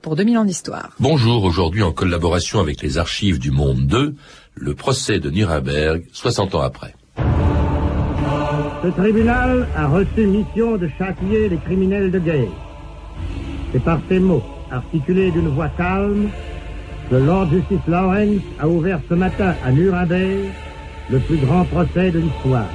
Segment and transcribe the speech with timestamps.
[0.00, 0.90] Pour 2000 ans d'histoire.
[1.00, 4.14] Bonjour, aujourd'hui en collaboration avec les archives du Monde 2,
[4.54, 6.94] le procès de Nuremberg, 60 ans après.
[8.82, 12.48] Ce tribunal a reçu mission de châtier les criminels de guerre.
[13.72, 16.30] C'est par ces mots, articulés d'une voix calme,
[17.10, 20.52] que Lord Justice Lawrence a ouvert ce matin à Nuremberg
[21.10, 22.68] le plus grand procès de l'histoire.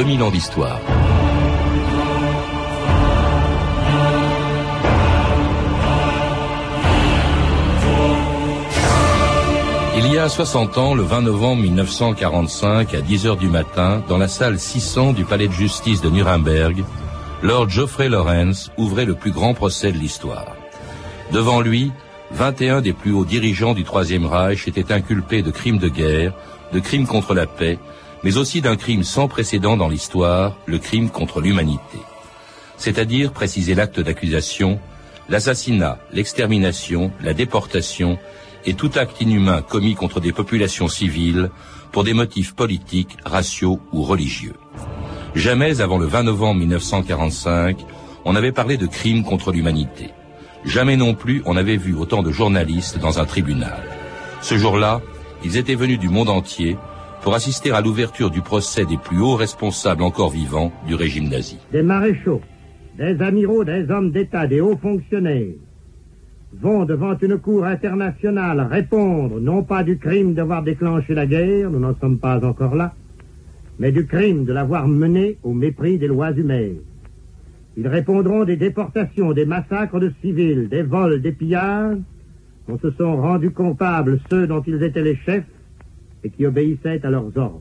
[0.00, 0.80] 2000 ans d'histoire.
[9.98, 14.16] Il y a 60 ans, le 20 novembre 1945, à 10 heures du matin, dans
[14.16, 16.82] la salle 600 du palais de justice de Nuremberg,
[17.42, 20.56] Lord Geoffrey Lawrence ouvrait le plus grand procès de l'histoire.
[21.30, 21.92] Devant lui,
[22.30, 26.32] 21 des plus hauts dirigeants du Troisième Reich étaient inculpés de crimes de guerre,
[26.72, 27.78] de crimes contre la paix,
[28.22, 31.98] mais aussi d'un crime sans précédent dans l'histoire, le crime contre l'humanité.
[32.76, 34.78] C'est-à-dire préciser l'acte d'accusation,
[35.28, 38.18] l'assassinat, l'extermination, la déportation
[38.66, 41.50] et tout acte inhumain commis contre des populations civiles
[41.92, 44.54] pour des motifs politiques, raciaux ou religieux.
[45.34, 47.78] Jamais avant le 20 novembre 1945,
[48.24, 50.10] on n'avait parlé de crimes contre l'humanité.
[50.64, 53.82] Jamais non plus on n'avait vu autant de journalistes dans un tribunal.
[54.42, 55.00] Ce jour-là,
[55.44, 56.76] ils étaient venus du monde entier
[57.22, 61.58] pour assister à l'ouverture du procès des plus hauts responsables encore vivants du régime nazi.
[61.72, 62.40] Des maréchaux,
[62.96, 65.54] des amiraux, des hommes d'État, des hauts fonctionnaires
[66.52, 71.78] vont devant une cour internationale répondre non pas du crime d'avoir déclenché la guerre, nous
[71.78, 72.94] n'en sommes pas encore là,
[73.78, 76.78] mais du crime de l'avoir mené au mépris des lois humaines.
[77.76, 81.98] Ils répondront des déportations, des massacres de civils, des vols, des pillages,
[82.68, 85.44] dont se sont rendus coupables ceux dont ils étaient les chefs
[86.24, 87.60] et qui obéissaient à leurs ordres.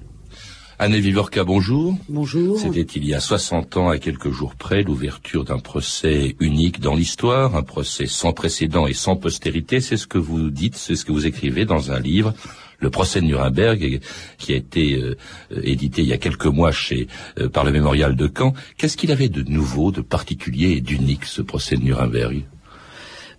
[0.82, 1.98] Anne Vivorca, bonjour.
[2.08, 2.58] Bonjour.
[2.58, 6.96] C'était il y a 60 ans, à quelques jours près, l'ouverture d'un procès unique dans
[6.96, 9.82] l'histoire, un procès sans précédent et sans postérité.
[9.82, 12.34] C'est ce que vous dites, c'est ce que vous écrivez dans un livre,
[12.80, 14.00] le procès de Nuremberg,
[14.38, 15.18] qui a été euh,
[15.64, 17.08] édité il y a quelques mois chez
[17.40, 18.54] euh, par le mémorial de Caen.
[18.78, 22.46] Qu'est-ce qu'il avait de nouveau, de particulier et d'unique, ce procès de Nuremberg?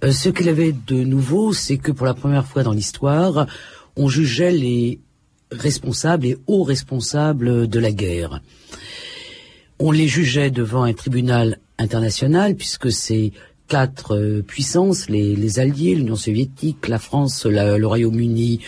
[0.05, 3.47] Euh, Ce qu'il avait de nouveau, c'est que pour la première fois dans l'histoire,
[3.97, 5.01] on jugeait les
[5.51, 8.41] responsables et hauts responsables de la guerre.
[9.79, 13.33] On les jugeait devant un tribunal international puisque ces
[13.71, 18.61] quatre euh, puissances, les, Alliés, l'Union soviétique, la France, le Royaume-Uni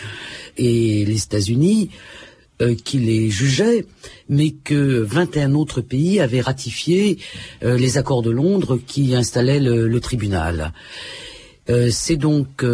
[0.57, 1.89] et les États-Unis,
[2.61, 3.85] euh, qui les jugeaient,
[4.29, 7.19] mais que 21 autres pays avaient ratifié
[7.63, 10.73] euh, les accords de Londres qui installaient le tribunal.
[11.91, 12.65] C'est donc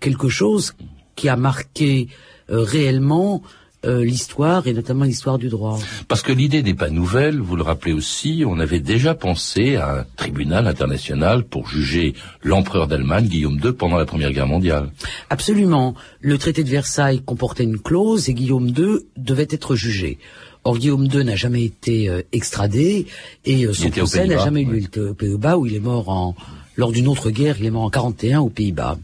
[0.00, 0.74] quelque chose
[1.14, 2.08] qui a marqué
[2.48, 3.42] réellement
[3.86, 5.78] euh, l'histoire et notamment l'histoire du droit.
[6.08, 9.98] Parce que l'idée n'est pas nouvelle, vous le rappelez aussi, on avait déjà pensé à
[9.98, 14.90] un tribunal international pour juger l'empereur d'Allemagne, Guillaume II, pendant la Première Guerre mondiale.
[15.30, 15.94] Absolument.
[16.20, 20.18] Le traité de Versailles comportait une clause et Guillaume II devait être jugé.
[20.64, 23.06] Or, Guillaume II n'a jamais été euh, extradé
[23.44, 26.34] et son procès n'a jamais eu lieu aux Pays-Bas où il est mort en,
[26.74, 28.98] lors d'une autre guerre, il est mort en 41 aux Pays-Bas.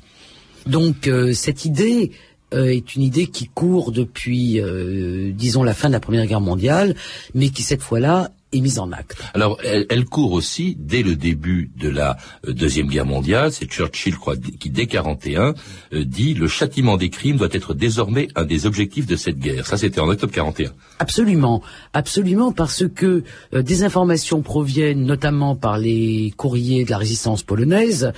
[0.67, 2.17] Donc, cette idée euh,
[2.53, 6.95] est une idée qui court depuis, euh, disons, la fin de la Première Guerre mondiale,
[7.35, 9.17] mais qui cette fois-là est mise en acte.
[9.35, 13.53] Alors, elle, court aussi dès le début de la euh, Deuxième Guerre mondiale.
[13.53, 15.55] C'est Churchill, crois, qui, dès 41,
[15.95, 19.67] euh, dit le châtiment des crimes doit être désormais un des objectifs de cette guerre.
[19.67, 20.71] Ça, c'était en octobre 41.
[20.99, 21.63] Absolument,
[21.93, 23.25] absolument, parce que
[23.55, 28.13] euh, des informations proviennent notamment par les courriers de la résistance polonaise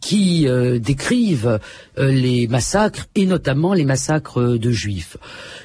[0.00, 0.46] qui
[0.80, 1.58] décrivent
[1.96, 5.16] les massacres et notamment les massacres de juifs.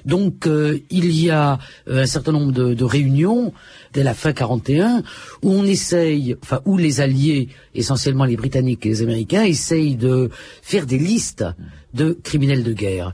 [0.05, 1.57] Donc, il y a
[1.87, 3.51] un certain nombre de, de réunions
[3.93, 5.03] dès la fin 41,
[5.41, 10.29] où on essaye, enfin, où les Alliés, essentiellement les Britanniques et les Américains, essayent de
[10.61, 11.45] faire des listes
[11.93, 13.13] de criminels de guerre.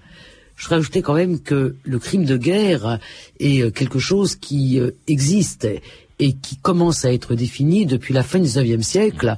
[0.55, 2.99] Je ajouter quand même que le crime de guerre
[3.39, 5.67] est euh, quelque chose qui euh, existe
[6.17, 9.35] et qui commence à être défini depuis la fin du XIXe siècle.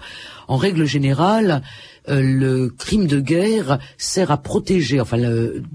[0.47, 1.61] En règle générale, euh,
[2.07, 5.17] le crime de guerre sert à protéger, enfin,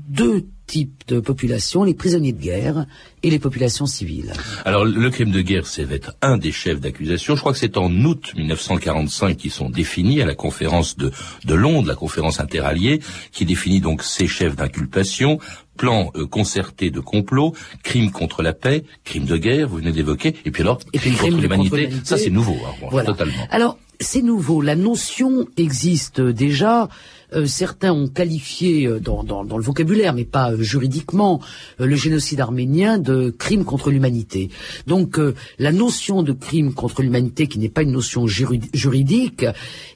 [0.08, 2.86] deux types de populations, les prisonniers de guerre
[3.22, 4.32] et les populations civiles.
[4.64, 7.34] Alors le crime de guerre, c'est être un des chefs d'accusation.
[7.34, 11.10] Je crois que c'est en août 1945 qu'ils sont définis à la conférence de,
[11.44, 13.00] de Londres, la conférence interalliée,
[13.32, 15.38] qui définit donc ces chefs d'inculpation,
[15.76, 20.34] plan euh, concerté de complot, crime contre la paix, crime de guerre, vous venez d'évoquer,
[20.46, 23.06] et puis alors, et crime, crime contre l'humanité, ça c'est nouveau, hein, Voilà.
[23.06, 23.46] totalement.
[23.50, 24.60] Alors, c'est nouveau.
[24.60, 26.88] La notion existe déjà.
[27.34, 31.40] Euh, certains ont qualifié euh, dans, le vocabulaire, mais pas euh, juridiquement,
[31.78, 34.50] le génocide arménien de crime contre l'humanité.
[34.86, 35.18] Donc,
[35.58, 39.46] la notion de crime contre l'humanité, qui n'est pas une notion juri- juridique,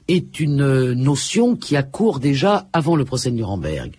[0.07, 3.91] est une notion qui a cours déjà avant le procès de Nuremberg.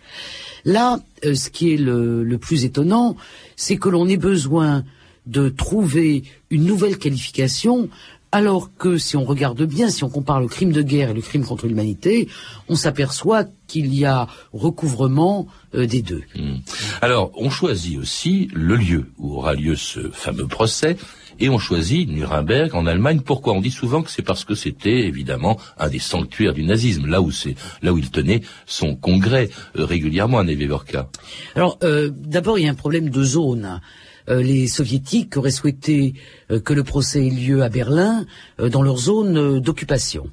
[0.64, 3.16] Là, ce qui est le plus étonnant,
[3.56, 4.84] c'est que l'on ait besoin
[5.26, 7.88] de trouver une nouvelle qualification,
[8.32, 11.22] alors que si on regarde bien, si on compare le crime de guerre et le
[11.22, 12.28] crime contre l'humanité,
[12.68, 16.22] on s'aperçoit qu'il y a recouvrement euh, des deux.
[16.34, 16.56] Hmm.
[17.00, 20.96] Alors, on choisit aussi le lieu où aura lieu ce fameux procès.
[21.40, 23.20] Et on choisit Nuremberg en Allemagne.
[23.20, 27.06] Pourquoi On dit souvent que c'est parce que c'était évidemment un des sanctuaires du nazisme,
[27.06, 31.08] là où c'est là où il tenait son congrès euh, régulièrement à Nevevorka.
[31.54, 33.80] Alors, euh, d'abord, il y a un problème de zone.
[34.28, 36.14] Euh, les soviétiques auraient souhaité
[36.50, 38.26] euh, que le procès ait lieu à Berlin,
[38.60, 40.30] euh, dans leur zone d'occupation.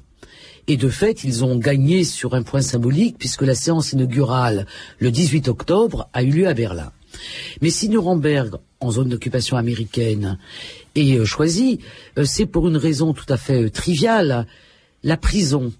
[0.68, 4.66] Et de fait, ils ont gagné sur un point symbolique, puisque la séance inaugurale,
[4.98, 6.92] le 18 octobre, a eu lieu à Berlin.
[7.62, 10.38] Mais si Nuremberg, en zone d'occupation américaine,
[10.96, 11.80] est choisi,
[12.24, 14.46] c'est pour une raison tout à fait triviale.
[15.04, 15.72] La prison,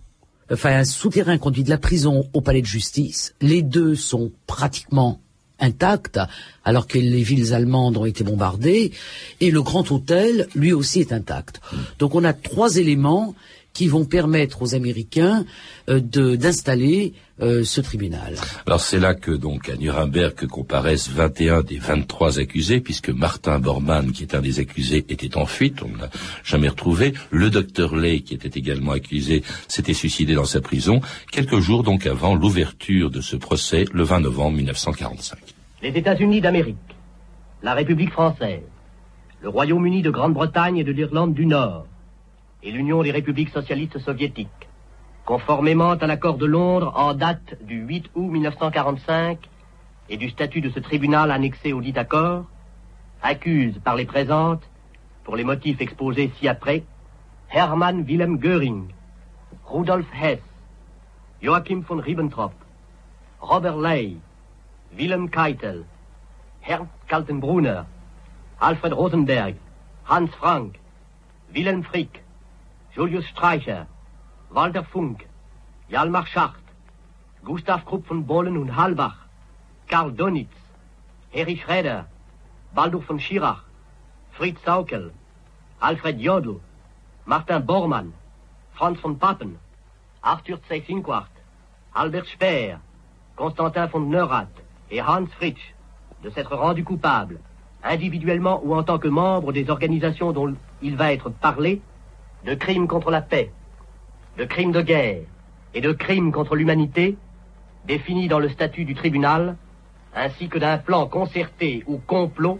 [0.50, 5.20] enfin un souterrain conduit de la prison au palais de justice, les deux sont pratiquement
[5.60, 6.20] intacts,
[6.64, 8.92] alors que les villes allemandes ont été bombardées,
[9.40, 11.60] et le grand hôtel, lui aussi, est intact.
[11.98, 13.34] Donc on a trois éléments
[13.76, 15.44] qui vont permettre aux Américains
[15.90, 17.12] euh, de- d'installer
[17.42, 18.32] euh, ce tribunal.
[18.66, 23.58] Alors c'est là que donc à Nuremberg que comparaissent 21 des 23 accusés, puisque Martin
[23.58, 26.10] Bormann, qui est un des accusés, était en fuite, on ne l'a
[26.42, 27.12] jamais retrouvé.
[27.30, 32.06] Le docteur Lay, qui était également accusé, s'était suicidé dans sa prison, quelques jours donc
[32.06, 35.38] avant l'ouverture de ce procès, le 20 novembre 1945.
[35.82, 36.76] les États-Unis d'Amérique,
[37.62, 38.62] la République française,
[39.42, 41.86] le Royaume-Uni de Grande-Bretagne et de l'Irlande du Nord,
[42.62, 44.68] et l'Union des républiques socialistes soviétiques,
[45.24, 49.38] conformément à l'accord de Londres en date du 8 août 1945
[50.08, 52.44] et du statut de ce tribunal annexé au dit accord,
[53.22, 54.62] accusent par les présentes,
[55.24, 56.84] pour les motifs exposés ci-après,
[57.50, 58.88] Hermann Wilhelm Göring,
[59.64, 60.40] Rudolf Hess,
[61.42, 62.52] Joachim von Ribbentrop,
[63.40, 64.16] Robert Ley,
[64.96, 65.84] Wilhelm Keitel,
[66.66, 67.82] Ernst Kaltenbrunner,
[68.60, 69.56] Alfred Rosenberg,
[70.08, 70.78] Hans Frank,
[71.54, 72.22] Wilhelm Frick,
[72.96, 73.86] Julius Streicher,
[74.48, 75.26] Walter Funk,
[75.90, 76.64] Jalmar Schacht,
[77.44, 79.18] Gustav Krupp von Bohlen und Halbach,
[79.86, 80.56] Karl Donitz,
[81.30, 82.06] Erich Schroeder,
[82.74, 83.64] Baldur von Schirach,
[84.32, 85.12] Fritz Saukel,
[85.78, 86.58] Alfred Jodl,
[87.26, 88.14] Martin Bormann,
[88.72, 89.58] Franz von Papen,
[90.22, 91.28] Arthur Seysinquart,
[91.92, 92.80] Albert Speer,
[93.36, 94.56] Constantin von Neurath
[94.90, 95.74] et Hans Fritsch
[96.22, 97.40] de s'être rendus coupables,
[97.84, 101.82] individuellement ou en tant que membres des organisations dont il va être parlé,
[102.44, 103.50] de crimes contre la paix,
[104.38, 105.22] de crimes de guerre
[105.74, 107.16] et de crimes contre l'humanité,
[107.86, 109.56] définis dans le statut du tribunal,
[110.14, 112.58] ainsi que d'un plan concerté ou complot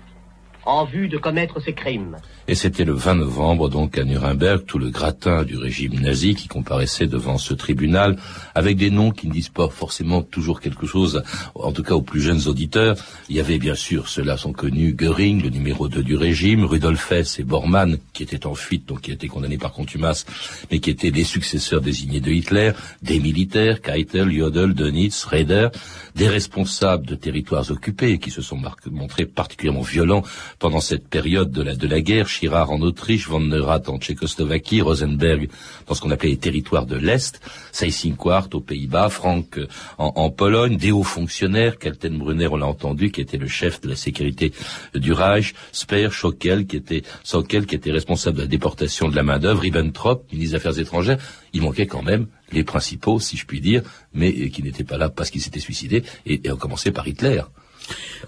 [0.67, 2.17] en vue de commettre ces crimes.
[2.49, 6.49] Et c'était le 20 novembre, donc, à Nuremberg, tout le gratin du régime nazi qui
[6.49, 8.17] comparaissait devant ce tribunal,
[8.55, 11.23] avec des noms qui ne disent pas forcément toujours quelque chose,
[11.55, 12.97] en tout cas aux plus jeunes auditeurs.
[13.29, 17.11] Il y avait bien sûr, ceux-là sont connus, Göring, le numéro 2 du régime, Rudolf
[17.11, 20.27] Hess et Bormann, qui étaient en fuite, donc qui étaient condamnés par contumace,
[20.71, 25.69] mais qui étaient les successeurs désignés de Hitler, des militaires, Keitel, Jodl, Dönitz, Raeder,
[26.15, 30.23] des responsables de territoires occupés qui se sont montrés particulièrement violents
[30.59, 34.81] pendant cette période de la, de la guerre, Chirard en Autriche, Von Neurath en Tchécoslovaquie,
[34.81, 35.49] Rosenberg
[35.87, 37.41] dans ce qu'on appelait les territoires de l'Est,
[37.73, 39.67] Seyss-Inquart aux Pays-Bas, Frank euh,
[39.99, 43.89] en, en Pologne, des hauts fonctionnaires, Kaltenbrunner, on l'a entendu, qui était le chef de
[43.89, 44.53] la sécurité
[44.95, 49.23] du Reich, Speer, Schockel, qui était, Sockel, qui était responsable de la déportation de la
[49.23, 51.19] main-d'œuvre, Ribbentrop, ministre des Affaires étrangères.
[51.53, 53.83] Il manquait quand même les principaux, si je puis dire,
[54.15, 57.07] mais euh, qui n'étaient pas là parce qu'ils s'étaient suicidés, et, et on commençait par
[57.07, 57.43] Hitler.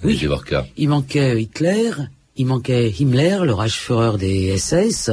[0.04, 0.20] Oui.
[0.76, 1.90] Il manquait Hitler,
[2.38, 5.10] il manquait Himmler, le Reichsführer des SS,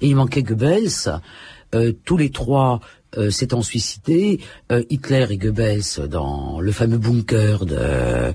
[0.00, 1.20] et il manquait Goebbels.
[1.74, 2.80] Euh, tous les trois
[3.18, 4.38] euh, s'étant suicidés,
[4.70, 8.32] euh, Hitler et Goebbels dans le fameux bunker de,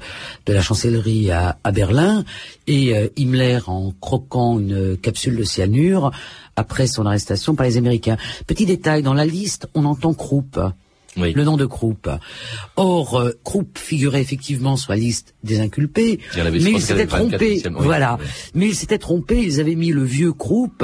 [0.47, 2.25] la chancellerie à, à Berlin,
[2.67, 6.11] et euh, Himmler en croquant une capsule de cyanure
[6.57, 8.17] après son arrestation par les Américains.
[8.47, 10.59] Petit détail, dans la liste, on entend Krupp.
[11.17, 12.09] Le nom de Krupp.
[12.75, 17.61] Or, euh, Krupp figurait effectivement sur la liste des inculpés, mais il s'était trompé.
[17.71, 18.17] voilà,
[18.53, 19.41] mais il s'était trompé.
[19.41, 20.83] Ils avaient mis le vieux Krupp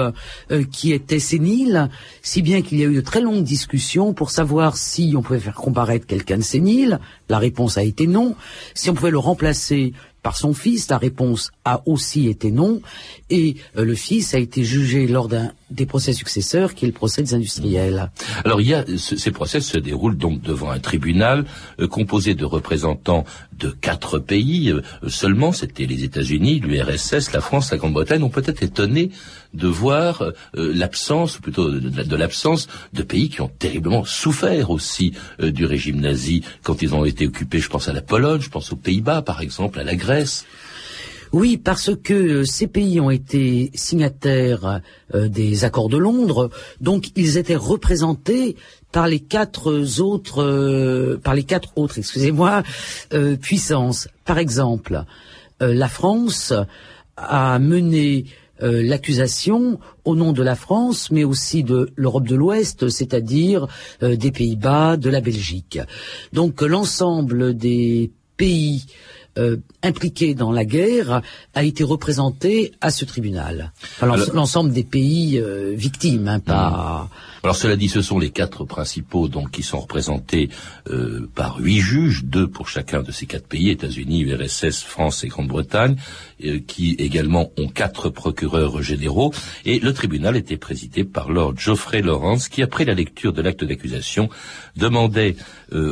[0.52, 1.90] euh, qui était sénile,
[2.22, 5.40] si bien qu'il y a eu de très longues discussions pour savoir si on pouvait
[5.40, 7.00] faire comparaître quelqu'un de sénile.
[7.30, 8.36] La réponse a été non.
[8.74, 10.90] Si on pouvait le remplacer par son fils.
[10.90, 12.82] La réponse a aussi été non.
[13.30, 16.94] Et euh, le fils a été jugé lors d'un des procès successeurs, qui est le
[16.94, 18.12] procès des industriels.
[18.44, 18.60] Alors,
[18.98, 21.46] ces procès se déroulent donc devant un tribunal
[21.80, 23.24] euh, composé de représentants
[23.58, 25.54] de quatre pays euh, seulement.
[25.54, 28.24] C'était les États-Unis, l'URSS, la France, la Grande-Bretagne.
[28.24, 29.12] On peut être étonné
[29.54, 35.66] de voir l'absence, ou plutôt de, l'absence de pays qui ont terriblement souffert aussi du
[35.66, 37.60] régime nazi quand ils ont été occupés.
[37.60, 40.46] Je pense à la Pologne, je pense aux Pays-Bas, par exemple, à la Grèce
[41.32, 44.82] oui, parce que ces pays ont été signataires
[45.16, 46.50] euh, des accords de Londres,
[46.82, 48.58] donc ils étaient représentés
[48.92, 52.64] par les quatre autres, euh, par les quatre autres, excusez-moi,
[53.14, 54.10] euh, puissances.
[54.26, 55.04] Par exemple,
[55.62, 56.54] la France
[57.16, 58.26] a mené
[58.62, 63.68] l'accusation au nom de la France, mais aussi de l'Europe de l'Ouest, c'est-à-dire
[64.02, 65.80] des Pays-Bas, de la Belgique.
[66.32, 68.86] Donc l'ensemble des pays
[69.38, 71.22] euh, impliqué dans la guerre
[71.56, 73.72] a été représenté à ce tribunal.
[74.34, 77.08] L'ensemble des pays euh, victimes, hein, pas.
[77.10, 77.16] Hmm.
[77.44, 80.50] Alors cela dit, ce sont les quatre principaux donc qui sont représentés
[80.90, 85.30] euh, par huit juges, deux pour chacun de ces quatre pays, États-Unis, URSS, France et
[85.30, 85.96] Grande-Bretagne,
[86.68, 89.34] qui également ont quatre procureurs généraux.
[89.64, 93.64] Et le tribunal était présidé par Lord Geoffrey Lawrence, qui après la lecture de l'acte
[93.64, 94.30] d'accusation
[94.76, 95.36] demandait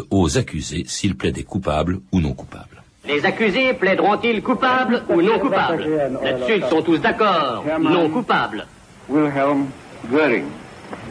[0.09, 2.78] aux accusés s'ils plaidaient coupables ou non coupables.
[3.09, 5.83] Les accusés plaideront-ils coupables ou non coupables
[6.23, 7.65] Là-dessus, ils sont tous d'accord.
[7.79, 8.65] Non coupables.
[9.09, 9.65] Wilhelm
[10.11, 10.45] Göring.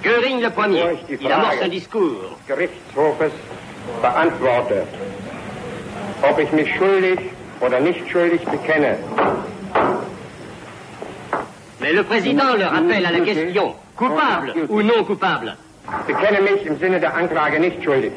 [0.03, 0.85] Göring le premier.
[1.09, 2.39] Il amorce un discours.
[2.47, 3.33] Gerichtshofes
[6.23, 7.19] ob ich mich schuldig
[7.61, 8.97] oder nicht schuldig bekenne.
[11.81, 15.57] Mais le président le rappelle à la question coupable ou non coupable?
[16.07, 18.13] Bekenne mich im Sinne der Anklage nicht schuldig.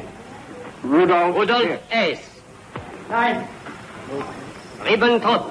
[0.84, 2.18] Rudolf, Rudolf S.
[3.08, 3.36] Nein.
[4.88, 5.44] Ribbentrop.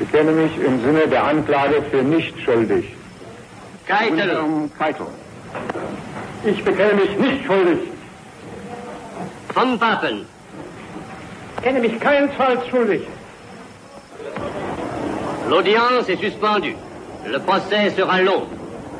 [0.00, 2.84] Ich bekenne mich im Sinne der Anklage für nicht schuldig.
[3.86, 4.30] Keitel.
[4.78, 5.06] Keitel.
[6.44, 7.80] Ich bekenne mich nicht schuldig.
[9.54, 10.26] Von Papen.
[11.56, 13.02] Ich kenne mich keinesfalls schuldig.
[15.48, 16.76] L'audience est suspendue.
[17.26, 18.46] Le procès sera long.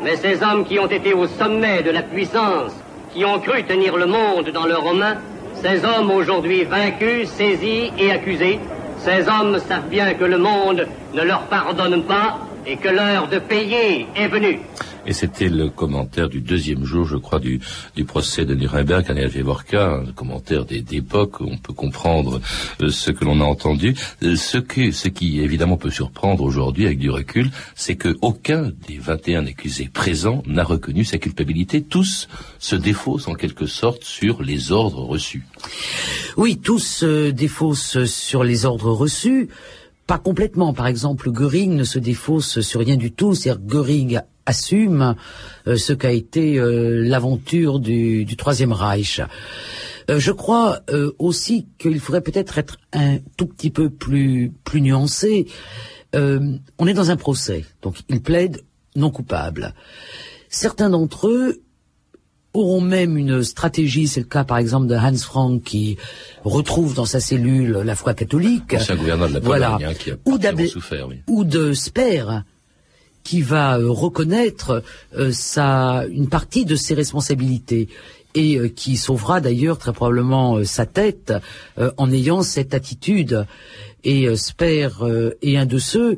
[0.03, 2.73] Mais ces hommes qui ont été au sommet de la puissance,
[3.13, 5.19] qui ont cru tenir le monde dans leurs mains,
[5.63, 8.59] ces hommes aujourd'hui vaincus, saisis et accusés,
[8.99, 13.39] ces hommes savent bien que le monde ne leur pardonne pas et que l'heure de
[13.39, 14.61] payer est venue.
[15.07, 17.61] Et c'était le commentaire du deuxième jour, je crois, du,
[17.97, 22.41] du procès de Nuremberg, Daniel Wevorka, un commentaire d'époque où on peut comprendre
[22.83, 23.95] euh, ce que l'on a entendu.
[24.23, 28.73] Euh, ce, que, ce qui évidemment peut surprendre aujourd'hui avec du recul, c'est que aucun
[28.87, 31.83] des 21 accusés présents n'a reconnu sa culpabilité.
[31.83, 35.45] Tous se défaussent en quelque sorte sur les ordres reçus.
[36.37, 39.49] Oui, tous se défaussent sur les ordres reçus
[40.11, 40.75] pas complètement.
[40.75, 43.37] Par exemple, Göring ne se défausse sur rien du tout.
[43.37, 45.15] C'est-à-dire Göring assume
[45.69, 49.21] euh, ce qu'a été euh, l'aventure du, Troisième Reich.
[50.11, 50.81] Euh, je crois
[51.21, 55.47] aussi qu'il faudrait peut-être être un tout petit peu plus nuancé.
[56.13, 58.65] on est dans un procès, donc ils plaident
[58.97, 59.75] non coupables.
[60.49, 61.63] Certains d'entre eux
[62.53, 65.97] auront même une stratégie, c'est le cas par exemple de Hans Frank qui
[66.45, 68.75] retrouve dans sa cellule la foi catholique.
[68.75, 71.17] Ancien gouverneur de la Pologne, hein, qui a ou, souffert, oui.
[71.29, 72.43] ou de Speer,
[73.23, 74.83] qui va euh, reconnaître
[75.17, 77.89] euh, sa, une partie de ses responsabilités
[78.35, 81.33] et euh, qui sauvera d'ailleurs très probablement sa tête
[81.97, 83.47] en ayant cette attitude.
[84.03, 84.89] Et Speer
[85.43, 86.17] est un de ceux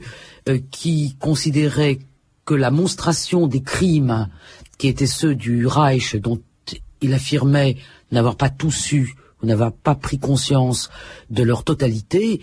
[0.71, 1.99] qui considérait
[2.45, 4.29] que la monstration des crimes
[4.83, 6.43] qui étaient ceux du Reich, dont
[7.03, 7.77] il affirmait
[8.11, 10.91] n'avoir pas tout su, ou n'avoir pas pris conscience
[11.31, 12.41] de leur totalité,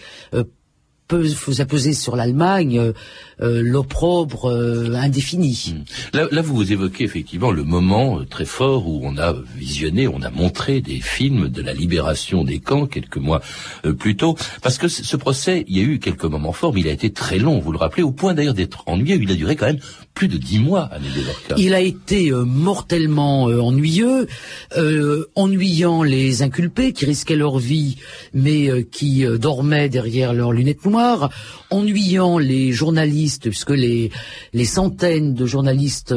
[1.17, 2.93] faisait peser sur l'Allemagne euh,
[3.41, 5.75] euh, l'opprobre euh, indéfini.
[6.13, 6.17] Hmm.
[6.31, 10.81] Là, vous évoquez effectivement le moment très fort où on a visionné, on a montré
[10.81, 13.41] des films de la libération des camps quelques mois
[13.97, 16.87] plus tôt, parce que ce procès, il y a eu quelques moments forts, mais il
[16.87, 19.19] a été très long, vous le rappelez, au point d'ailleurs d'être ennuyeux.
[19.21, 19.79] Il a duré quand même
[21.57, 24.27] Il a été mortellement ennuyeux,
[25.35, 27.97] ennuyant les inculpés qui risquaient leur vie,
[28.33, 31.29] mais qui dormaient derrière leurs lunettes noires
[31.69, 34.11] ennuyant les journalistes, puisque les,
[34.65, 36.15] centaines de journalistes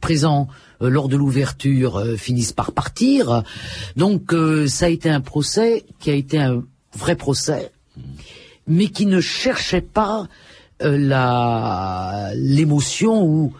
[0.00, 0.48] présents
[0.82, 3.42] euh, lors de l'ouverture, euh, finissent par partir.
[3.96, 4.34] Donc
[4.66, 6.62] ça a été un procès qui a été un
[6.94, 7.70] vrai procès,
[8.66, 10.28] mais qui ne cherchait pas
[10.80, 13.52] la l'émotion ou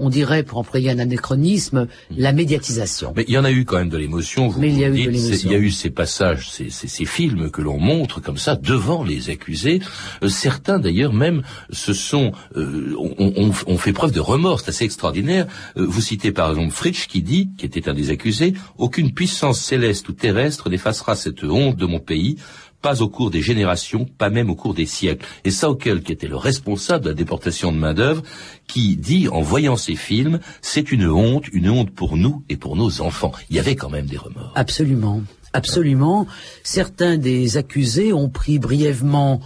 [0.00, 1.86] on dirait, pour employer un anachronisme,
[2.16, 3.12] la médiatisation.
[3.14, 4.48] Mais il y en a eu quand même de l'émotion.
[4.48, 5.44] Vous, Mais il y a eu de.
[5.44, 9.04] Il y a eu ces passages, ces, ces, films que l'on montre comme ça devant
[9.04, 9.80] les accusés.
[10.22, 14.60] Euh, certains d'ailleurs même se sont, euh, ont, fait preuve de remords.
[14.60, 15.46] C'est assez extraordinaire.
[15.76, 19.60] Euh, vous citez par exemple Fritsch qui dit, qui était un des accusés, aucune puissance
[19.60, 22.36] céleste ou terrestre n'effacera cette honte de mon pays
[22.82, 25.26] pas au cours des générations, pas même au cours des siècles.
[25.44, 28.22] Et Saukel, qui était le responsable de la déportation de main-d'œuvre,
[28.66, 32.76] qui dit, en voyant ces films, c'est une honte, une honte pour nous et pour
[32.76, 33.32] nos enfants.
[33.50, 34.52] Il y avait quand même des remords.
[34.54, 35.22] Absolument.
[35.52, 36.26] Absolument.
[36.62, 39.40] Certains des accusés ont pris brièvement,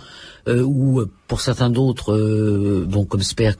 [0.49, 3.57] euh, ou pour certains d'autres, euh, bon, comme Sper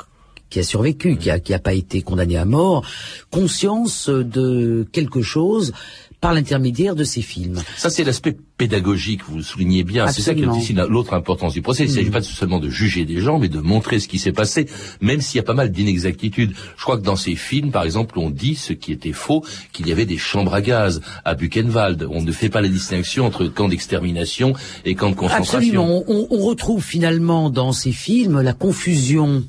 [0.51, 2.85] qui a survécu, qui a, qui a pas été condamné à mort,
[3.33, 5.73] conscience de quelque chose
[6.25, 7.63] par l'intermédiaire de ces films.
[7.77, 10.07] Ça, c'est l'aspect pédagogique, vous le soulignez bien.
[10.07, 11.85] C'est ça qui est aussi l'autre importance du procès.
[11.85, 12.13] Il ne s'agit mm.
[12.13, 14.67] pas seulement de juger des gens, mais de montrer ce qui s'est passé,
[15.03, 16.55] même s'il y a pas mal d'inexactitudes.
[16.79, 19.87] Je crois que dans ces films, par exemple, on dit ce qui était faux, qu'il
[19.87, 22.09] y avait des chambres à gaz à Buchenwald.
[22.11, 24.55] On ne fait pas la distinction entre camp d'extermination
[24.87, 25.59] et camp de concentration.
[25.59, 26.05] Absolument.
[26.09, 29.45] On, on retrouve finalement dans ces films la confusion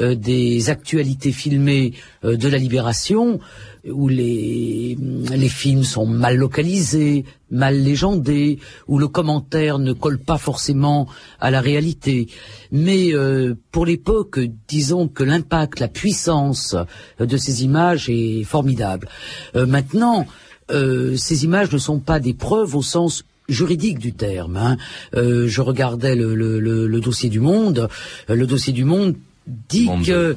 [0.00, 1.92] euh, des actualités filmées
[2.24, 3.40] euh, de la libération
[3.90, 4.96] où les,
[5.30, 11.06] les films sont mal localisés, mal légendés, où le commentaire ne colle pas forcément
[11.40, 12.28] à la réalité.
[12.72, 16.76] Mais euh, pour l'époque, disons que l'impact, la puissance
[17.20, 19.08] de ces images est formidable.
[19.54, 20.26] Euh, maintenant,
[20.70, 24.56] euh, ces images ne sont pas des preuves au sens juridique du terme.
[24.56, 24.76] Hein.
[25.12, 27.88] je regardais le, le, le, dossier du Monde.
[28.28, 29.14] Le dossier du Monde
[29.46, 30.36] dit que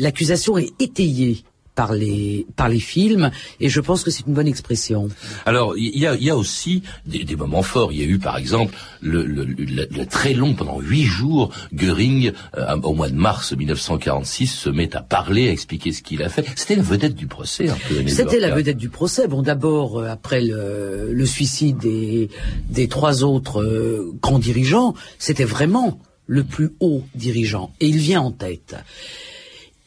[0.00, 1.44] l'accusation est étayée
[1.74, 3.30] par les par les films
[3.60, 5.08] et je pense que c'est une bonne expression.
[5.44, 7.92] Alors il y a, y a aussi des, des, moments forts.
[7.92, 12.32] Il y a eu par exemple le, le, le, très long pendant huit jours Goering
[12.56, 16.28] euh, au mois de mars 1946 se met à parler, à expliquer ce qu'il a
[16.28, 16.46] fait.
[16.54, 17.66] C'était la vedette du procès.
[18.06, 19.26] C'était la vedette du procès.
[19.26, 22.28] Bon d'abord euh, après le, le, suicide des
[22.70, 28.22] des trois autres euh, grands dirigeants, c'était vraiment le plus haut dirigeant et il vient
[28.22, 28.76] en tête.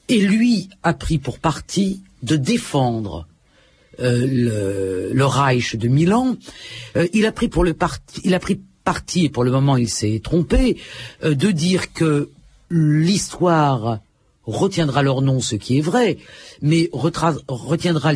[0.09, 3.27] Et lui a pris pour parti de défendre
[3.99, 6.37] euh, le, Reich de Milan.
[6.95, 9.75] Euh, il a pris pour le parti, il a pris parti, et pour le moment
[9.75, 10.77] il s'est trompé,
[11.23, 12.29] euh, de dire que
[12.69, 13.99] l'histoire
[14.45, 16.17] retiendra leur nom, ce qui est vrai,
[16.61, 18.13] mais retiendra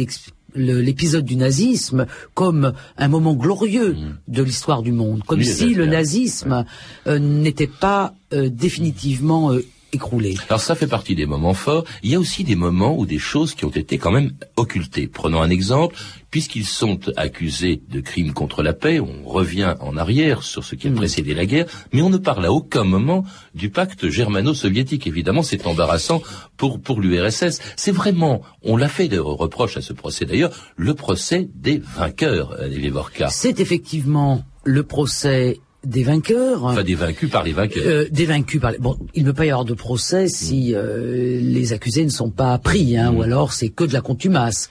[0.56, 4.18] l'épisode du nazisme comme un moment glorieux mmh.
[4.28, 6.66] de l'histoire du monde, comme si le nazisme
[7.08, 9.52] n'était pas définitivement
[9.94, 10.36] écroulé.
[10.50, 11.86] Alors ça fait partie des moments forts.
[12.04, 15.08] Il y a aussi des moments où des choses qui ont été quand même occultées.
[15.08, 15.96] Prenons un exemple.
[16.32, 20.88] Puisqu'ils sont accusés de crimes contre la paix, on revient en arrière sur ce qui
[20.88, 20.96] a mm.
[20.96, 25.08] précédé la guerre, mais on ne parle à aucun moment du pacte germano-soviétique.
[25.08, 26.22] Évidemment, c'est embarrassant
[26.56, 27.60] pour, pour l'URSS.
[27.76, 32.56] C'est vraiment, on l'a fait de reproche à ce procès d'ailleurs, le procès des vainqueurs,
[32.70, 32.92] les
[33.30, 36.64] C'est effectivement le procès des vainqueurs.
[36.66, 37.84] Enfin, des vaincus par les vainqueurs.
[37.86, 38.78] Euh, des vaincus par les...
[38.78, 40.76] Bon, il ne peut pas y avoir de procès si mm.
[40.76, 43.24] euh, les accusés ne sont pas pris, hein, ou mm.
[43.24, 44.70] alors c'est que de la contumace.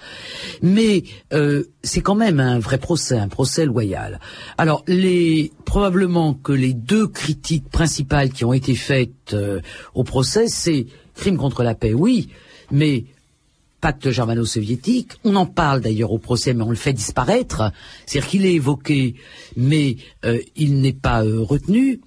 [0.63, 4.21] Mais euh, c'est quand même un vrai procès, un procès loyal.
[4.59, 9.37] Alors, les probablement que les deux critiques principales qui ont été faites
[9.95, 12.29] au procès, c'est crime contre la paix, oui,
[12.71, 13.05] mais
[13.81, 15.13] pacte germano-soviétique.
[15.25, 17.73] On en parle d'ailleurs au procès, mais on le fait disparaître.
[18.07, 19.15] C'est-à-dire qu'il est évoqué,
[19.57, 22.01] mais euh, il n'est pas euh, retenu.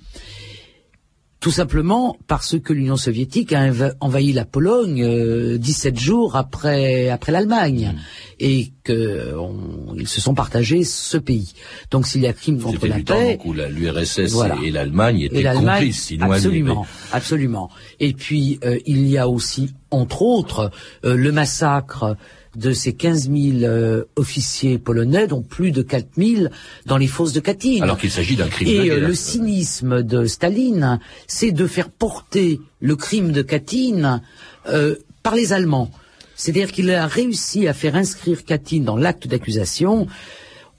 [1.43, 7.33] Tout simplement parce que l'Union soviétique a envahi la Pologne euh, 17 jours après après
[7.33, 7.99] l'Allemagne mmh.
[8.39, 11.51] et qu'ils se sont partagés ce pays.
[11.91, 16.87] Donc s'il y a crime contre la paix, où l'URSS et l'Allemagne étaient complices, absolument,
[17.11, 17.69] absolument.
[17.99, 20.71] Et puis euh, il y a aussi entre autres
[21.03, 22.15] euh, le massacre
[22.55, 26.47] de ces 15 000 euh, officiers polonais, dont plus de 4 000
[26.85, 27.81] dans les fosses de Katyn.
[27.81, 28.67] Alors qu'il s'agit d'un crime.
[28.67, 34.21] Et euh, le cynisme de Staline, c'est de faire porter le crime de Katyn
[34.67, 35.89] euh, par les Allemands.
[36.35, 40.07] C'est-à-dire qu'il a réussi à faire inscrire Katyn dans l'acte d'accusation.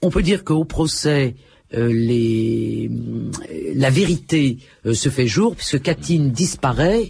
[0.01, 1.35] On peut dire qu'au procès,
[1.71, 2.91] les,
[3.73, 7.09] la vérité se fait jour, puisque Katyn disparaît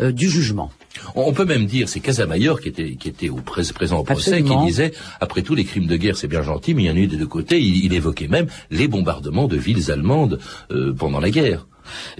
[0.00, 0.70] du jugement.
[1.14, 4.56] On peut même dire, c'est Casamayor qui était, qui était au présent au procès, qui
[4.64, 6.98] disait, après tout, les crimes de guerre, c'est bien gentil, mais il y en a
[6.98, 7.60] eu des deux côtés.
[7.60, 10.38] Il, évoquait même les bombardements de villes allemandes
[10.70, 11.66] euh, pendant la guerre.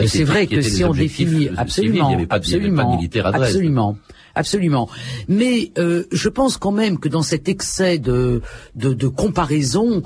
[0.01, 3.37] Euh, c'est vrai que si on définit absolument, il n'y avait pas de, militaire à.
[3.37, 3.97] Absolument.
[4.37, 4.89] Absolument.
[5.29, 8.43] Mais euh, je pense quand même que dans cet excès de,
[8.75, 10.03] de, de comparaison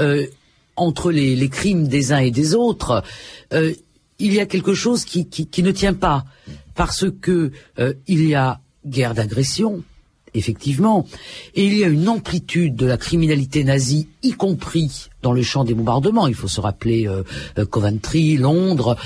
[0.00, 0.26] euh,
[0.74, 3.04] entre les, les, crimes des uns et des autres,
[3.52, 3.72] euh,
[4.18, 6.24] il y a quelque chose qui, qui, qui ne tient pas.
[6.78, 9.82] Parce que euh, il y a guerre d'agression,
[10.32, 11.06] effectivement.
[11.56, 15.64] Et il y a une amplitude de la criminalité nazie, y compris dans le champ
[15.64, 16.28] des bombardements.
[16.28, 17.24] Il faut se rappeler euh,
[17.58, 18.96] euh, Coventry, Londres,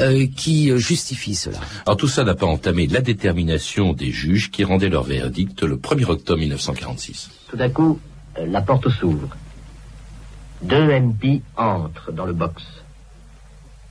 [0.00, 1.58] euh, qui justifie cela.
[1.86, 5.76] Alors tout ça n'a pas entamé la détermination des juges qui rendaient leur verdict le
[5.76, 7.30] 1er octobre 1946.
[7.48, 7.98] Tout d'un coup,
[8.36, 9.28] la porte s'ouvre.
[10.60, 12.62] Deux MP entrent dans le box.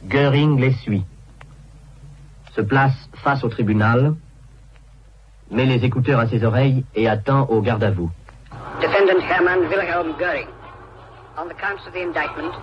[0.07, 1.03] Göring les suit.
[2.55, 4.13] Se place face au tribunal
[5.51, 8.09] met les écouteurs à ses oreilles et attend au garde à vous.
[8.81, 10.47] Defendant Hermann Wilhelm Göring,
[11.37, 12.53] on the counts of the indictment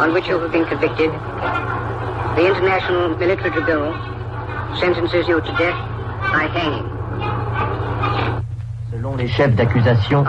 [0.00, 1.10] on which you have been convicted,
[2.36, 3.94] the International Military Tribunal
[4.78, 5.76] sentences you to death
[6.32, 6.84] by hanging.
[8.92, 10.24] Selon les chefs d'accusation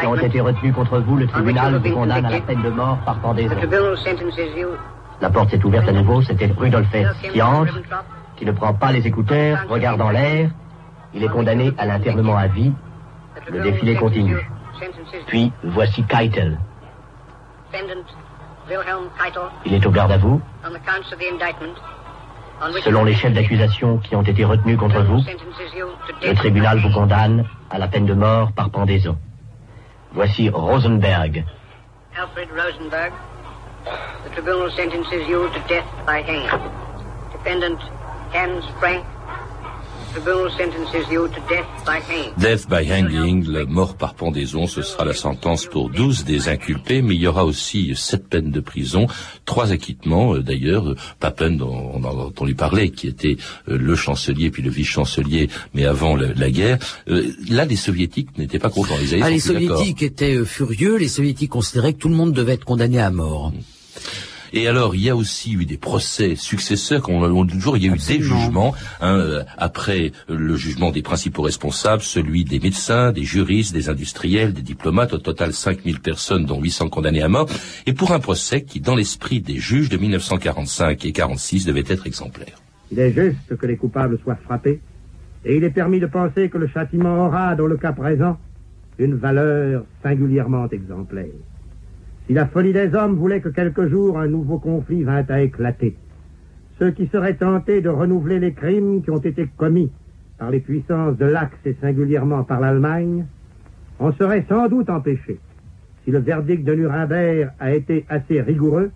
[0.00, 2.98] qui ont été retenus contre vous, le tribunal vous condamne à la peine de mort
[3.04, 3.54] par pendaison.
[5.20, 7.80] La porte s'est ouverte à nouveau, c'était Rudolf Hess qui entre,
[8.36, 10.50] qui ne prend pas les écouteurs, regarde en l'air,
[11.14, 12.72] il est condamné à l'internement à vie.
[13.48, 14.38] Le défilé continue.
[15.26, 16.58] Puis voici Keitel.
[19.64, 20.40] Il est au garde à vous.
[22.82, 25.20] Selon les chefs d'accusation qui ont été retenus contre vous,
[26.22, 29.16] le tribunal vous condamne à la peine de mort par pendaison.
[30.12, 31.44] Voici Rosenberg.
[32.16, 33.12] Alfred Rosenberg.
[33.84, 36.48] The tribunal sentences you to death by hanging.
[37.32, 37.80] Defendant
[38.32, 39.04] Hans Frank
[42.38, 47.02] Death by hanging, la mort par pendaison, ce sera la sentence pour 12 des inculpés,
[47.02, 49.08] mais il y aura aussi sept peines de prison,
[49.44, 50.94] trois acquittements euh, d'ailleurs.
[51.18, 53.36] Papen, dont on a entendu parler, qui était
[53.68, 56.78] euh, le chancelier puis le vice-chancelier, mais avant la, guerre.
[57.08, 58.96] Euh, là, les soviétiques n'étaient pas contents.
[59.00, 60.96] Les, ah, les soviétiques étaient furieux.
[60.96, 63.52] Les soviétiques considéraient que tout le monde devait être condamné à mort.
[64.56, 67.92] Et alors, il y a aussi eu des procès successeurs, qu'on toujours, il y a
[67.92, 73.24] eu des jugements, hein, euh, après le jugement des principaux responsables, celui des médecins, des
[73.24, 77.48] juristes, des industriels, des diplomates, au total 5000 personnes, dont 800 condamnés à mort,
[77.86, 82.06] et pour un procès qui, dans l'esprit des juges de 1945 et 46, devait être
[82.06, 82.62] exemplaire.
[82.92, 84.80] Il est juste que les coupables soient frappés,
[85.44, 88.38] et il est permis de penser que le châtiment aura, dans le cas présent,
[88.98, 91.26] une valeur singulièrement exemplaire.
[92.26, 95.96] Si la folie des hommes voulait que quelque jour un nouveau conflit vînt à éclater,
[96.78, 99.92] ceux qui seraient tentés de renouveler les crimes qui ont été commis
[100.38, 103.26] par les puissances de l'Axe et singulièrement par l'Allemagne,
[103.98, 105.38] en seraient sans doute empêchés
[106.04, 108.90] si le verdict de Nuremberg a été assez rigoureux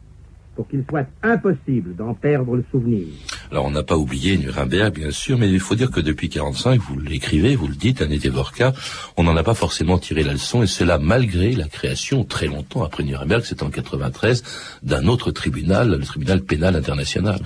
[0.58, 3.06] pour qu'il soit impossible d'en perdre le souvenir.
[3.52, 6.80] Alors on n'a pas oublié Nuremberg, bien sûr, mais il faut dire que depuis 45,
[6.80, 8.72] vous l'écrivez, vous le dites, Annette Evorka,
[9.16, 12.82] on n'en a pas forcément tiré la leçon, et cela malgré la création, très longtemps
[12.82, 14.42] après Nuremberg, c'est en 93,
[14.82, 17.38] d'un autre tribunal, le tribunal pénal international.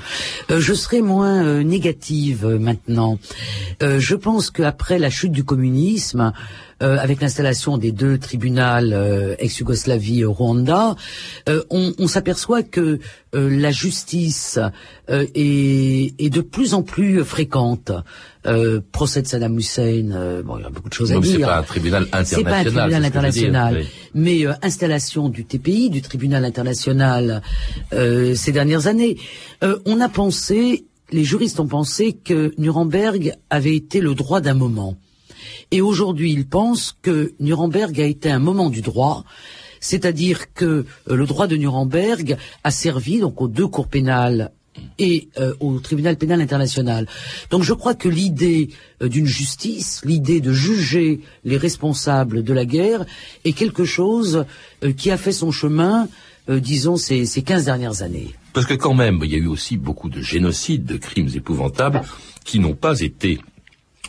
[0.50, 3.18] Euh, je serai moins euh, négative euh, maintenant.
[3.82, 6.32] je pense qu'après la chute du communisme,
[6.82, 10.96] euh, avec l'installation des deux tribunaux euh, ex-Yougoslavie Rwanda,
[11.48, 12.98] euh, on, on s'aperçoit que
[13.34, 14.58] la justice
[15.08, 17.90] est, est, de plus en plus fréquente.
[18.92, 21.38] procès de Saddam Hussein, bon, il y a beaucoup de choses à dire.
[21.38, 22.26] C'est pas un tribunal international.
[22.26, 27.40] C'est pas un tribunal international, mais installation du TPI, du tribunal international,
[27.90, 29.16] ces dernières années.
[29.86, 34.98] on a pensé, les juristes ont pensé que Nuremberg avait été le droit d'un moment.
[35.70, 39.24] Et aujourd'hui, il pense que Nuremberg a été un moment du droit,
[39.80, 44.52] c'est-à-dire que euh, le droit de Nuremberg a servi donc aux deux cours pénales
[44.98, 47.06] et euh, au tribunal pénal international.
[47.50, 48.70] Donc je crois que l'idée
[49.02, 53.04] euh, d'une justice, l'idée de juger les responsables de la guerre
[53.44, 54.46] est quelque chose
[54.96, 56.08] qui a fait son chemin,
[56.48, 58.34] disons, ces, ces 15 dernières années.
[58.52, 62.02] Parce que quand même, il y a eu aussi beaucoup de génocides, de crimes épouvantables
[62.44, 63.38] qui n'ont pas été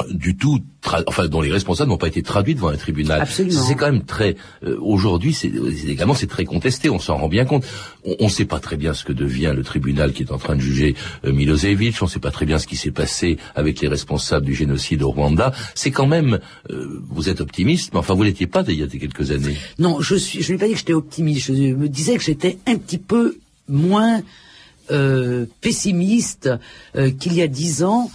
[0.09, 0.59] du tout,
[1.07, 3.27] enfin dont les responsables n'ont pas été traduits devant un tribunal.
[3.27, 4.35] C'est quand même très.
[4.65, 5.51] Euh, aujourd'hui, c'est
[5.87, 6.89] également c'est très contesté.
[6.89, 7.63] On s'en rend bien compte.
[8.03, 10.55] On ne sait pas très bien ce que devient le tribunal qui est en train
[10.55, 12.01] de juger euh, Milosevic.
[12.01, 15.03] On ne sait pas très bien ce qui s'est passé avec les responsables du génocide
[15.03, 15.53] au Rwanda.
[15.75, 16.39] C'est quand même.
[16.71, 19.57] Euh, vous êtes optimiste, mais enfin vous l'étiez pas il y a quelques années.
[19.77, 20.41] Non, je suis.
[20.41, 21.47] Je n'ai pas dit que j'étais optimiste.
[21.47, 24.21] Je me disais que j'étais un petit peu moins
[25.61, 26.49] pessimiste
[27.19, 28.11] qu'il y a dix ans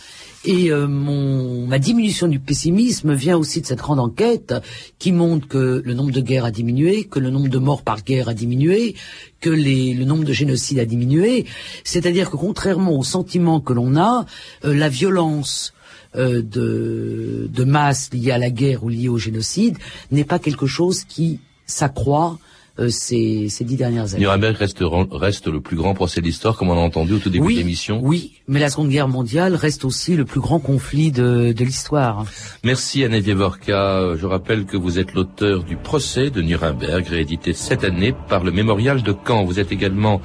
[0.49, 4.55] Et euh, mon, ma diminution du pessimisme vient aussi de cette grande enquête
[4.99, 8.03] qui montre que le nombre de guerres a diminué, que le nombre de morts par
[8.03, 8.95] guerre a diminué,
[9.43, 11.45] que le nombre de génocides a diminué.
[11.85, 14.25] C'est-à-dire que contrairement au sentiment que l'on a,
[14.65, 15.75] euh, la violence
[16.17, 19.77] euh, de masse liée à la guerre ou liée au génocide
[20.11, 22.39] n'est pas quelque chose qui s'accroît
[22.79, 24.21] euh, ces, ces, dix dernières années.
[24.21, 27.55] Nuremberg reste, reste le plus grand procès d'histoire, comme on a entendu au tout début
[27.55, 28.01] de l'émission.
[28.03, 32.25] Oui, mais la Seconde Guerre mondiale reste aussi le plus grand conflit de, de l'histoire.
[32.65, 34.17] Merci Anne Vorka.
[34.17, 38.51] Je rappelle que vous êtes l'auteur du procès de Nuremberg, réédité cette année par le
[38.51, 39.45] Mémorial de Caen.
[39.45, 40.21] Vous êtes également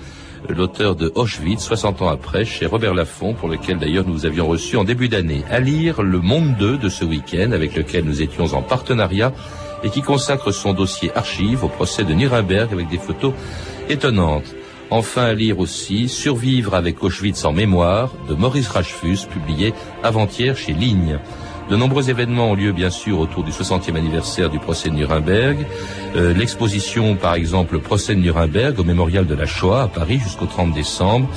[0.50, 4.78] l'auteur de Auschwitz, 60 ans après, chez Robert Laffont, pour lequel d'ailleurs nous avions reçu
[4.78, 5.44] en début d'année.
[5.50, 9.34] À lire Le Monde 2 de ce week-end, avec lequel nous étions en partenariat,
[9.84, 13.34] et qui consacre son dossier archive au procès de Nuremberg avec des photos
[13.90, 14.56] étonnantes.
[14.90, 21.20] Enfin lire aussi Survivre avec Auschwitz en mémoire de Maurice Rachfus, publié avant-hier chez Ligne.
[21.70, 25.66] De nombreux événements ont lieu bien sûr autour du 60e anniversaire du procès de Nuremberg.
[26.16, 30.46] Euh, l'exposition par exemple procès de Nuremberg au mémorial de la Shoah à Paris jusqu'au
[30.46, 31.30] 30 décembre.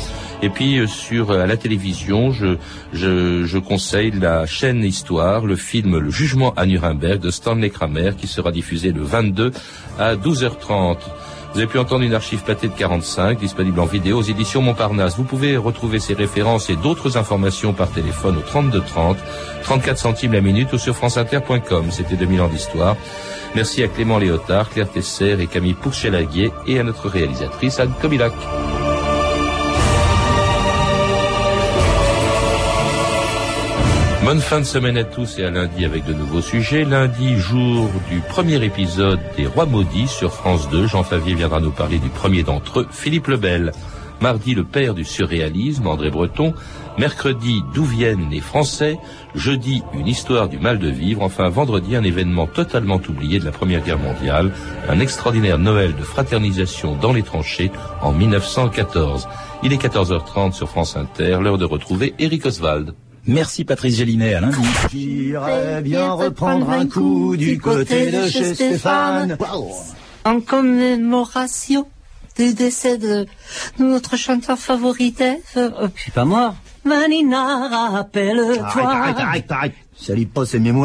[0.42, 2.56] Et puis euh, sur à la télévision, je,
[2.92, 8.12] je, je, conseille la chaîne Histoire, le film Le Jugement à Nuremberg de Stanley Kramer
[8.16, 9.52] qui sera diffusé le 22
[9.98, 10.98] à 12h30.
[11.52, 15.16] Vous avez pu entendre une archive pâtée de 45, disponible en vidéo aux éditions Montparnasse.
[15.16, 19.16] Vous pouvez retrouver ces références et d'autres informations par téléphone au 32 30,
[19.62, 21.86] 34 centimes la minute ou sur franceinter.com.
[21.90, 22.94] C'était 2000 ans d'histoire.
[23.54, 28.34] Merci à Clément Léotard, Claire Tesser et Camille Pourchelaguier et à notre réalisatrice Anne Kobilac.
[34.26, 36.84] Bonne fin de semaine à tous et à lundi avec de nouveaux sujets.
[36.84, 40.88] Lundi, jour du premier épisode des Rois Maudits sur France 2.
[40.88, 43.70] Jean Favier viendra nous parler du premier d'entre eux, Philippe Lebel.
[44.20, 46.54] Mardi, le père du surréalisme, André Breton.
[46.98, 48.98] Mercredi, d'où viennent les Français.
[49.36, 51.22] Jeudi, une histoire du mal de vivre.
[51.22, 54.50] Enfin, vendredi, un événement totalement oublié de la Première Guerre mondiale.
[54.88, 57.70] Un extraordinaire Noël de fraternisation dans les tranchées
[58.02, 59.28] en 1914.
[59.62, 62.92] Il est 14h30 sur France Inter, l'heure de retrouver Eric Oswald.
[63.26, 64.58] Merci Patrice Gélinet, à lundi.
[64.92, 69.36] J'irais bien reprendre un coup du côté de chez Stéphane.
[70.24, 71.86] En commémoration
[72.36, 73.26] du décès de
[73.78, 75.90] notre chanteur favori Dave.
[75.96, 76.54] C'est pas moi.
[76.84, 78.64] Manina, rappelle-toi.
[78.64, 79.74] Arrête, arrête, arrête, arrête.
[79.98, 80.84] Salis pas mémoires.